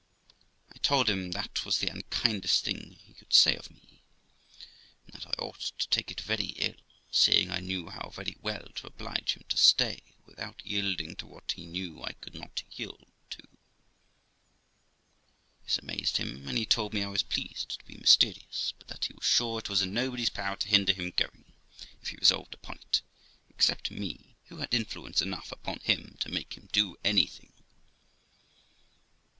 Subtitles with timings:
[0.73, 4.01] I told him that was the unkindest thing he could say of me,
[5.05, 6.73] and that I ought to take it very ill,
[7.11, 11.51] seeing I knew how very well to oblige him to stay, without yielding to what
[11.51, 13.37] he knew I could not yield to.
[13.43, 13.45] THE
[15.67, 17.85] LIFE OF ROXANA 285 This amazed him, and he told me I was pleased to
[17.85, 21.13] be mysterious, but that he was sure it was in nobody's power to hinder him
[21.15, 21.45] going,
[22.01, 23.03] if he resolved upon it,
[23.51, 27.53] except me, who had influence enough upon him to make him do anything.